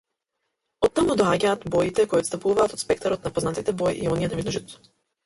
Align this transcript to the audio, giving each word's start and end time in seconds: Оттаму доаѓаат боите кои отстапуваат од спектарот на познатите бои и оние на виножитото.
Оттаму 0.87 1.15
доаѓаат 1.19 1.67
боите 1.75 2.05
кои 2.13 2.23
отстапуваат 2.25 2.73
од 2.79 2.83
спектарот 2.85 3.29
на 3.29 3.33
познатите 3.37 3.77
бои 3.83 3.93
и 4.07 4.11
оние 4.15 4.31
на 4.33 4.41
виножитото. 4.41 4.91